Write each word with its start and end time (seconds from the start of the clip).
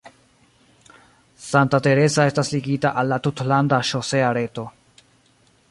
Santa 1.49 1.79
Teresa 1.87 2.25
estas 2.31 2.51
ligita 2.55 2.93
al 3.03 3.13
la 3.15 3.19
tutlanda 3.27 3.81
ŝosea 3.91 4.35
reto. 4.39 4.67